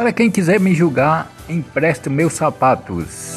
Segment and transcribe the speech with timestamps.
[0.00, 3.34] Para quem quiser me julgar, empresto meus sapatos.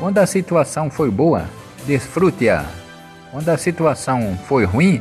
[0.00, 1.44] Quando a situação for boa,
[1.84, 2.64] desfrute-a.
[3.30, 4.98] Quando a situação for ruim,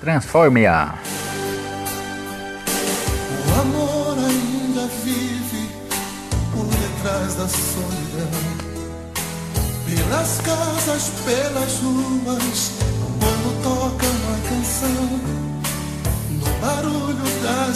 [0.00, 0.94] transforme-a.
[3.48, 5.68] O amor ainda vive
[6.54, 8.30] por detrás da solidão.
[9.84, 12.81] Pelas casas, pelas ruas,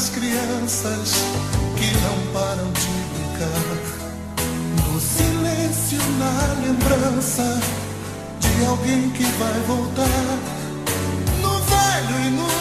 [0.08, 1.14] crianças
[1.76, 3.76] que não param de brincar.
[4.92, 7.60] No silêncio, na lembrança
[8.40, 10.38] de alguém que vai voltar.
[11.40, 12.55] No velho e no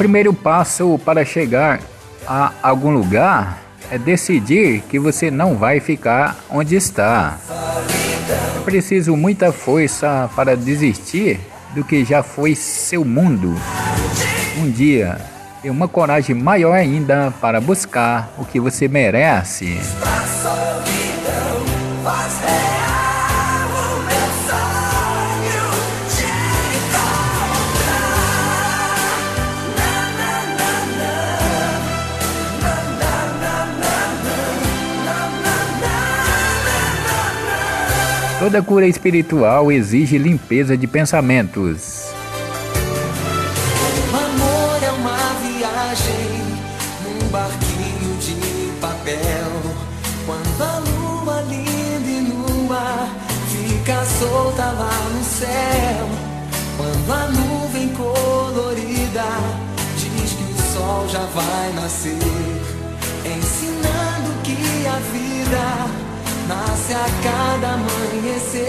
[0.00, 1.78] primeiro passo para chegar
[2.26, 3.58] a algum lugar
[3.90, 7.36] é decidir que você não vai ficar onde está.
[8.56, 11.38] É preciso muita força para desistir
[11.74, 13.54] do que já foi seu mundo.
[14.56, 15.20] Um dia,
[15.62, 19.78] e uma coragem maior ainda para buscar o que você merece.
[38.40, 42.06] Toda cura espiritual exige limpeza de pensamentos.
[44.10, 46.40] O amor é uma viagem
[47.04, 49.44] num barquinho de papel.
[50.24, 53.10] Quando a lua linda e nua
[53.50, 56.08] fica solta lá no céu.
[56.78, 59.26] Quando a nuvem colorida
[59.98, 62.16] diz que o sol já vai nascer,
[63.26, 66.09] ensinando que a vida
[66.50, 68.66] nasce a cada amanhecer.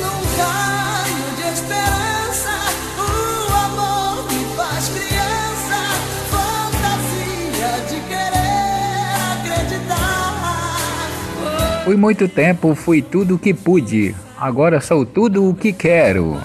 [0.00, 2.54] Num raio de esperança,
[2.98, 3.02] o
[3.66, 5.78] amor me faz criança,
[6.32, 10.24] fantasia de querer acreditar.
[11.84, 16.40] Por muito tempo fui tudo o que pude, agora sou tudo o que quero.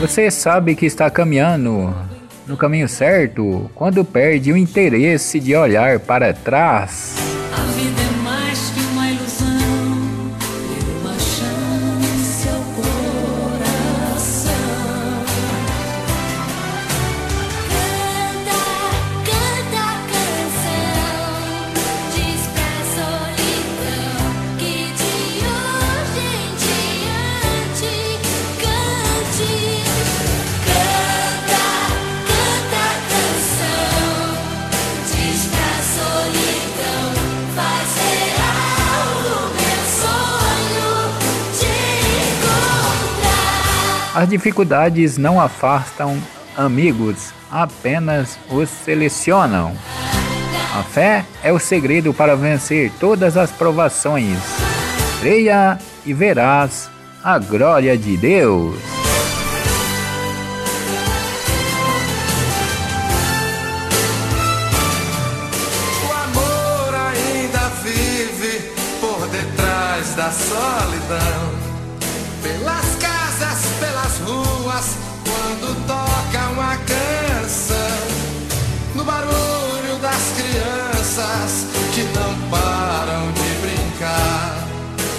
[0.00, 1.92] Você sabe que está caminhando
[2.46, 7.22] no caminho certo quando perde o interesse de olhar para trás.
[44.14, 46.20] As dificuldades não afastam
[46.54, 49.74] amigos, apenas os selecionam.
[50.74, 54.36] A fé é o segredo para vencer todas as provações.
[55.20, 56.90] Creia e verás
[57.24, 58.76] a glória de Deus.
[66.06, 71.61] O amor ainda vive por detrás da solidão.
[78.94, 84.68] No barulho das crianças que não param de brincar.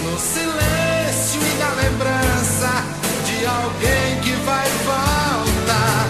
[0.04, 2.84] No silêncio e na lembrança
[3.26, 6.08] de alguém que vai voltar.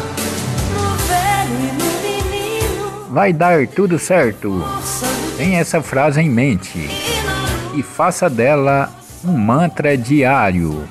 [0.74, 4.62] No velho e no menino, Vai dar tudo certo.
[5.38, 6.90] Tenha essa frase em mente
[7.74, 8.92] e faça dela
[9.24, 10.84] um mantra diário.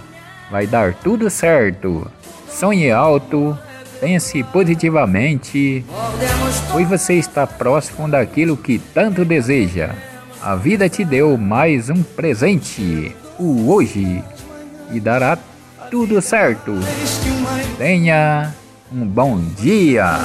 [0.51, 2.11] Vai dar tudo certo.
[2.49, 3.59] Sonhe alto,
[4.03, 5.85] pense positivamente,
[6.73, 9.91] pois você está próximo daquilo que tanto deseja.
[10.43, 14.21] A vida te deu mais um presente, o hoje,
[14.91, 15.39] e dará
[15.89, 16.73] tudo certo.
[17.79, 18.53] Tenha
[18.93, 20.19] um bom dia.